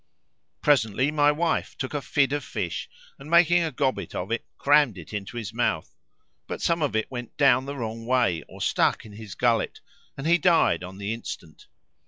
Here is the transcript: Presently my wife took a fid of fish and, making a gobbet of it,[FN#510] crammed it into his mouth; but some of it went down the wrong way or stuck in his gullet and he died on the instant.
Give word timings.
Presently 0.63 1.11
my 1.11 1.31
wife 1.31 1.77
took 1.77 1.93
a 1.93 2.01
fid 2.01 2.33
of 2.33 2.43
fish 2.43 2.89
and, 3.19 3.29
making 3.29 3.61
a 3.63 3.71
gobbet 3.71 4.15
of 4.15 4.31
it,[FN#510] 4.31 4.57
crammed 4.57 4.97
it 4.97 5.13
into 5.13 5.37
his 5.37 5.53
mouth; 5.53 5.93
but 6.47 6.59
some 6.59 6.81
of 6.81 6.95
it 6.95 7.11
went 7.11 7.37
down 7.37 7.65
the 7.65 7.75
wrong 7.77 8.07
way 8.07 8.41
or 8.49 8.61
stuck 8.61 9.05
in 9.05 9.11
his 9.11 9.35
gullet 9.35 9.79
and 10.17 10.25
he 10.25 10.39
died 10.39 10.83
on 10.83 10.97
the 10.97 11.13
instant. 11.13 11.67